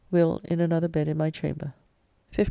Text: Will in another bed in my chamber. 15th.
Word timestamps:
Will 0.09 0.41
in 0.45 0.59
another 0.59 0.87
bed 0.87 1.07
in 1.07 1.15
my 1.17 1.29
chamber. 1.29 1.75
15th. 2.31 2.39